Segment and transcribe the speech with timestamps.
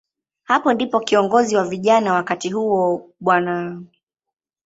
[0.43, 3.31] Hapo ndipo kiongozi wa vijana wakati huo, Bw.